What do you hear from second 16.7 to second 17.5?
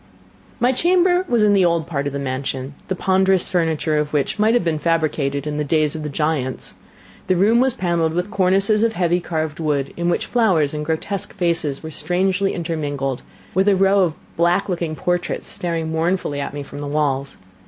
the walls.